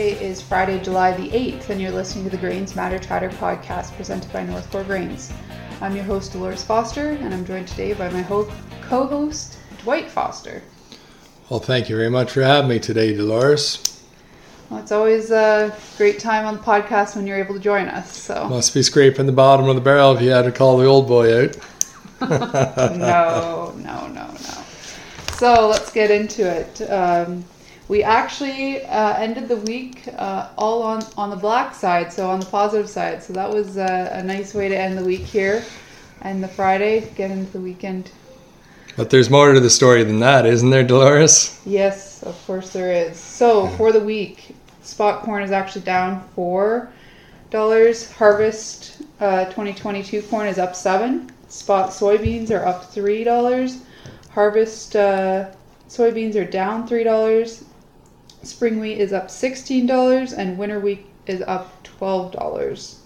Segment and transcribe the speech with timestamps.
[0.00, 3.94] Today is Friday, July the 8th, and you're listening to the Grains Matter Chatter podcast
[3.96, 5.30] presented by North Gower Grains.
[5.82, 10.10] I'm your host, Dolores Foster, and I'm joined today by my ho- co host, Dwight
[10.10, 10.62] Foster.
[11.50, 14.02] Well, thank you very much for having me today, Dolores.
[14.70, 18.10] Well, it's always a great time on the podcast when you're able to join us.
[18.16, 20.86] So Must be scraping the bottom of the barrel if you had to call the
[20.86, 21.56] old boy out.
[22.22, 24.64] no, no, no, no.
[25.34, 26.90] So let's get into it.
[26.90, 27.44] Um,
[27.90, 32.38] we actually uh, ended the week uh, all on, on the black side, so on
[32.38, 33.20] the positive side.
[33.20, 35.64] So that was uh, a nice way to end the week here.
[36.20, 38.12] And the Friday, get into the weekend.
[38.96, 41.60] But there's more to the story than that, isn't there, Dolores?
[41.66, 43.18] Yes, of course there is.
[43.18, 46.92] So for the week, spot corn is actually down four
[47.50, 48.08] dollars.
[48.12, 51.32] Harvest uh, 2022 corn is up seven.
[51.48, 53.82] Spot soybeans are up three dollars.
[54.28, 55.50] Harvest uh,
[55.88, 57.64] soybeans are down three dollars.
[58.42, 62.96] Spring wheat is up sixteen dollars, and winter wheat is up twelve dollars.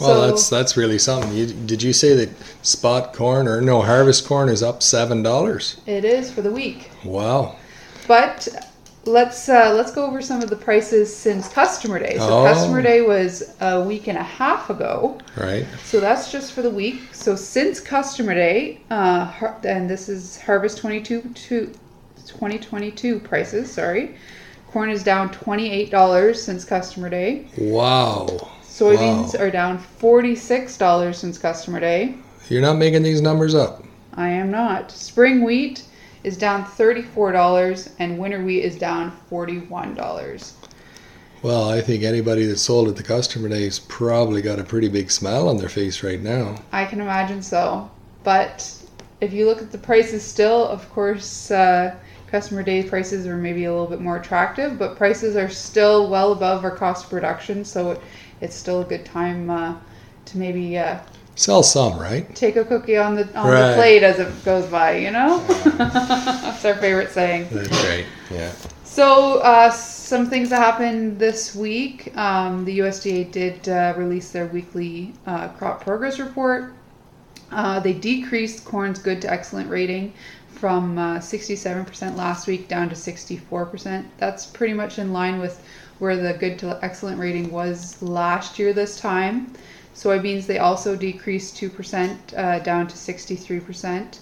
[0.00, 1.32] Well, that's that's really something.
[1.32, 2.28] You, did you say that
[2.62, 5.80] spot corn or no harvest corn is up seven dollars?
[5.86, 6.90] it is for the week.
[7.04, 7.56] Wow.
[8.06, 8.46] But
[9.06, 12.18] let's uh, let's go over some of the prices since customer day.
[12.18, 12.44] So Oh.
[12.44, 15.18] customer day was a week and a half ago.
[15.36, 15.64] Right.
[15.84, 17.00] So that's just for the week.
[17.12, 19.32] So since customer day, uh,
[19.64, 21.72] and this is harvest 22 to
[22.26, 23.70] 2022 prices.
[23.72, 24.16] Sorry,
[24.68, 27.46] corn is down twenty eight dollars since customer day.
[27.56, 28.26] Wow.
[28.62, 29.44] Soybeans Wow.
[29.44, 32.14] are down forty six dollars since customer day.
[32.48, 33.84] You're not making these numbers up.
[34.14, 34.90] I am not.
[34.90, 35.82] Spring wheat
[36.24, 40.54] is down thirty four dollars, and winter wheat is down forty one dollars.
[41.42, 45.10] Well, I think anybody that sold at the customer days probably got a pretty big
[45.10, 46.56] smile on their face right now.
[46.72, 47.88] I can imagine so.
[48.24, 48.66] But
[49.20, 51.94] if you look at the prices still, of course, uh,
[52.26, 56.32] customer day prices are maybe a little bit more attractive, but prices are still well
[56.32, 58.00] above our cost of production, so it,
[58.40, 59.76] it's still a good time uh,
[60.26, 60.98] to maybe uh,
[61.36, 62.34] Sell some, right?
[62.34, 65.38] take a cookie on the on the plate as it goes by, you know?
[65.76, 67.48] That's our favorite saying.
[67.50, 68.06] That's right.
[68.30, 68.52] Yeah.
[68.84, 72.16] So, uh, some things that happened this week.
[72.16, 76.72] Um, the USDA did uh, release their weekly uh, crop progress report.
[77.52, 80.14] Uh, they decreased corn's good to excellent rating
[80.56, 84.04] from uh, 67% last week down to 64%.
[84.18, 85.62] That's pretty much in line with
[85.98, 89.52] where the good to excellent rating was last year this time.
[89.94, 94.18] Soybeans, they also decreased 2% uh, down to 63%.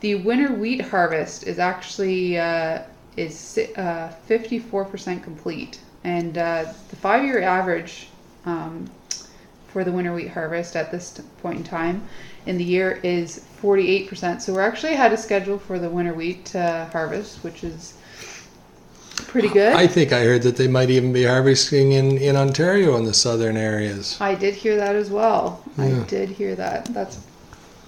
[0.00, 2.82] The winter wheat harvest is actually uh,
[3.16, 8.08] is uh, 54% complete, and uh, the five-year average
[8.46, 8.88] um,
[9.68, 12.06] for the winter wheat harvest at this point in time
[12.46, 14.40] in the year is 48%.
[14.40, 17.94] So we're actually ahead of schedule for the winter wheat uh, harvest, which is
[19.16, 19.74] pretty good.
[19.74, 23.14] I think I heard that they might even be harvesting in, in Ontario in the
[23.14, 24.16] southern areas.
[24.20, 25.62] I did hear that as well.
[25.78, 26.86] I did hear that.
[26.86, 27.18] That's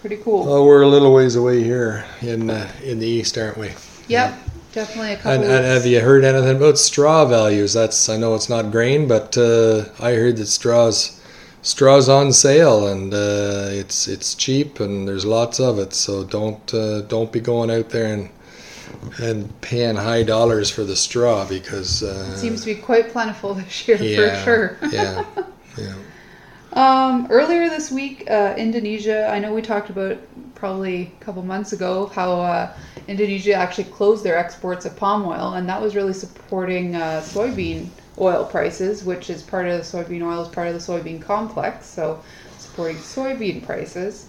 [0.01, 0.45] pretty cool.
[0.45, 3.71] Well, we're a little ways away here in uh, in the east, aren't we?
[4.09, 4.35] yep,
[4.73, 5.33] definitely a couple.
[5.33, 7.73] And, and have you heard anything about straw values?
[7.73, 11.22] That's I know it's not grain, but uh, I heard that straws
[11.63, 15.95] straws on sale and uh, it's it's cheap and there's lots of it.
[15.95, 18.31] So don't uh, don't be going out there and
[19.21, 23.89] and paying high dollars for the straw because uh, Seems to be quite plentiful this
[23.89, 24.79] year yeah, for sure.
[24.93, 25.25] yeah,
[25.79, 25.95] yeah.
[26.75, 30.19] Um, earlier this week, uh, Indonesia, I know we talked about
[30.55, 32.75] probably a couple months ago how uh,
[33.09, 37.89] Indonesia actually closed their exports of palm oil, and that was really supporting uh, soybean
[38.19, 41.87] oil prices, which is part of the soybean oil, is part of the soybean complex,
[41.87, 42.23] so
[42.59, 44.29] supporting soybean prices.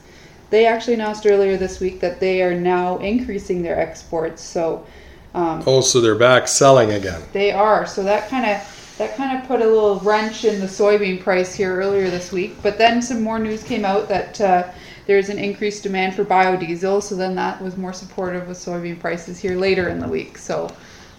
[0.50, 4.86] They actually announced earlier this week that they are now increasing their exports, so
[5.34, 7.22] um, Oh, so they're back selling again.
[7.34, 7.86] they are.
[7.88, 11.56] So that kind of that kind of put a little wrench in the soybean price
[11.56, 12.62] here earlier this week.
[12.62, 14.72] But then some more news came out that uh,
[15.08, 17.02] there's an increased demand for biodiesel.
[17.02, 20.38] So then that was more supportive of soybean prices here later in the week.
[20.38, 20.70] So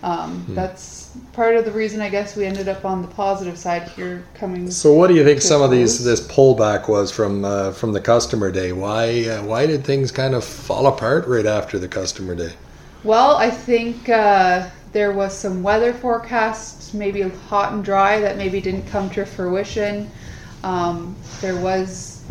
[0.05, 3.89] um, that's part of the reason I guess we ended up on the positive side
[3.89, 4.71] here coming.
[4.71, 8.03] So what do you think some of these this pullback was from uh, from the
[8.03, 8.73] customer day?
[8.73, 12.53] Why uh, why did things kind of fall apart right after the customer day?
[13.03, 18.61] Well, I think uh, there was some weather forecasts, maybe hot and dry, that maybe
[18.61, 20.11] didn't come to fruition.
[20.65, 22.25] Um, there was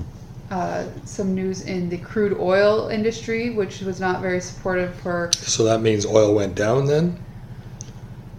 [0.52, 5.32] uh, some news in the crude oil industry, which was not very supportive for.
[5.34, 7.18] So that means oil went down then.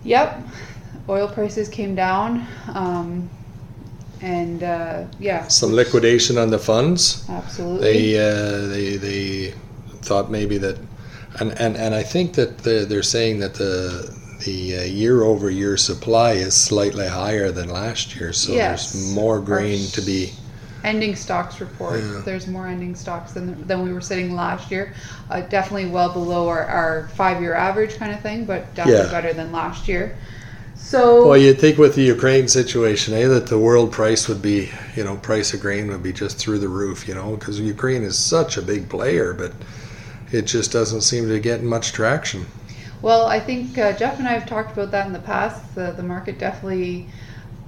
[0.04, 0.42] Yep,
[1.08, 3.28] oil prices came down, um,
[4.20, 7.24] and uh, yeah, Some liquidation on the funds.
[7.28, 8.14] absolutely.
[8.14, 9.54] They uh, they they
[10.02, 10.78] thought maybe that,
[11.40, 14.14] and and, and I think that the, they're saying that the
[14.44, 18.92] the uh, year-over-year supply is slightly higher than last year, so Yes.
[18.92, 20.32] there's more grain to be.
[20.84, 22.00] Ending stocks report.
[22.00, 22.22] Yeah.
[22.24, 24.94] There's more ending stocks than than we were sitting last year.
[25.30, 29.10] Uh, definitely well below our, our five year average kind of thing, but definitely Yeah.
[29.20, 30.16] better than last year.
[30.76, 34.70] So Well, you'd think with the Ukraine situation, eh, that the world price would be,
[34.94, 38.02] you know, price of grain would be just through the roof, you know, because Ukraine
[38.02, 39.52] is such a big player, but
[40.30, 42.46] it just doesn't seem to get much traction.
[43.00, 45.74] Well, I think uh, Jeff and I have talked about that in the past.
[45.74, 47.08] The, the market definitely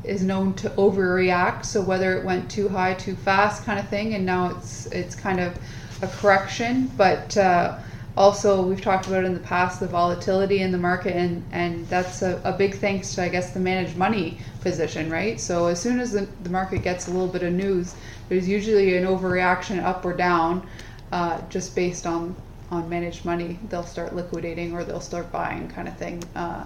[0.06, 1.64] is known to overreact.
[1.64, 5.14] So whether it went too high, too fast, kind of thing, and now it's it's
[5.14, 5.58] kind of
[6.02, 6.90] a correction.
[6.96, 7.78] But uh,
[8.16, 12.22] also, we've talked about in the past the volatility in the market, and and that's
[12.22, 15.40] a, a big thanks to I guess the managed money position, right?
[15.40, 17.94] So as soon as the, the market gets a little bit of news,
[18.28, 20.66] there's usually an overreaction up or down,
[21.12, 22.34] uh, just based on
[22.70, 26.64] on managed money, they'll start liquidating or they'll start buying, kind of thing, uh,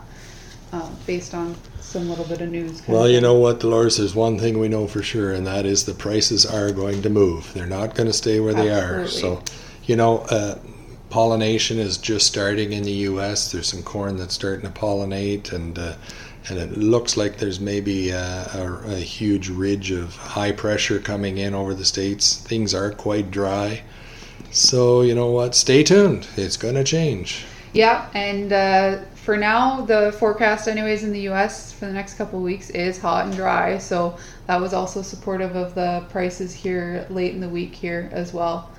[0.72, 2.86] uh, based on some little bit of news.
[2.86, 5.66] Well, of you know what, Dolores, there's one thing we know for sure, and that
[5.66, 7.52] is the prices are going to move.
[7.54, 9.06] They're not going to stay where they are.
[9.06, 9.42] So,
[9.84, 10.58] you know, uh,
[11.08, 13.50] pollination is just starting in the U.S.
[13.50, 15.94] There's some corn that's starting to pollinate, and uh,
[16.48, 21.38] and it looks like there's maybe a, a, a huge ridge of high pressure coming
[21.38, 22.36] in over the states.
[22.36, 23.82] Things are quite dry.
[24.50, 25.54] So, you know what?
[25.54, 26.26] Stay tuned.
[26.36, 27.44] It's going to change.
[27.72, 31.72] Yeah, and uh, for now, the forecast, anyways, in the U.S.
[31.72, 33.76] for the next couple weeks is hot and dry.
[33.76, 38.32] So that was also supportive of the prices here late in the week here as
[38.32, 38.70] well.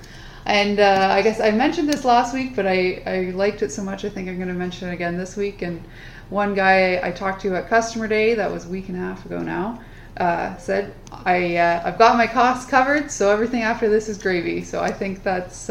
[0.45, 3.83] And uh, I guess I mentioned this last week, but I, I liked it so
[3.83, 5.61] much, I think I'm going to mention it again this week.
[5.61, 5.83] And
[6.29, 9.23] one guy I talked to at Customer Day, that was a week and a half
[9.25, 9.79] ago now,
[10.17, 14.63] uh, said, I, uh, I've got my costs covered, so everything after this is gravy.
[14.63, 15.69] So I think that's.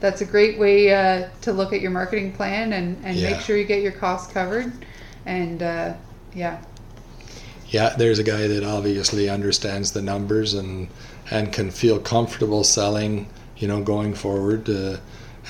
[0.00, 3.30] That's a great way uh, to look at your marketing plan and, and Yeah.
[3.32, 4.72] make sure you get your costs covered.
[5.24, 5.94] And uh,
[6.34, 6.62] yeah,
[7.68, 10.88] Yeah, there's a guy that obviously understands the numbers and
[11.30, 14.98] and can feel comfortable selling, you know, going forward uh,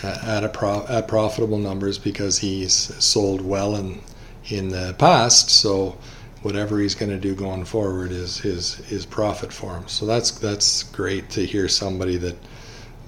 [0.02, 2.72] at a pro- at profitable numbers because he's
[3.04, 4.00] sold well in
[4.48, 5.50] in the past.
[5.50, 5.98] So
[6.42, 9.88] whatever he's going to do going forward is is is profit for him.
[9.88, 12.36] So that's that's great to hear somebody that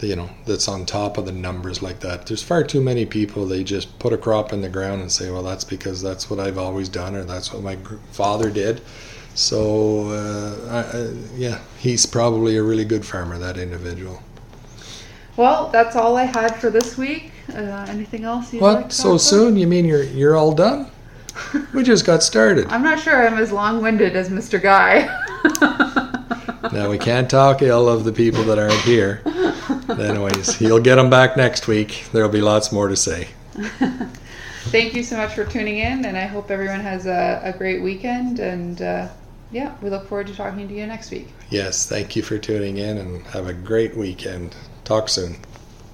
[0.00, 2.26] you know that's on top of the numbers like that.
[2.26, 5.30] There's far too many people they just put a crop in the ground and say,
[5.30, 7.76] well, that's because that's what I've always done or that's what my
[8.12, 8.80] father did.
[9.34, 13.38] So uh, I, I, yeah, he's probably a really good farmer.
[13.38, 14.22] That individual.
[15.36, 17.30] well, that's all I had for this week.
[17.54, 18.74] Uh, anything else you'd What?
[18.74, 19.20] like to so about?
[19.20, 19.56] soon?
[19.56, 20.90] You mean you're you're all done?
[21.72, 22.66] We just got started.
[22.68, 24.60] I'm not sure I'm as long-winded as Mr.
[24.60, 25.06] Guy.
[26.72, 29.22] now we can't talk ill of the people that aren't here.
[29.88, 32.04] Anyways, you'll get them back next week.
[32.12, 33.28] There'll be lots more to say.
[34.70, 37.82] Thank you so much for tuning in, and I hope everyone has a, a great
[37.82, 38.38] weekend.
[38.38, 39.08] And uh,
[39.50, 41.28] yeah, we look forward to talking to you next week.
[41.48, 44.54] Yes, thank you for tuning in and have a great weekend.
[44.84, 45.36] Talk soon.